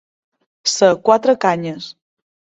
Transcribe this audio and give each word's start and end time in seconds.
Ser 0.75 0.89
quatre 1.11 1.37
canyes. 1.47 1.93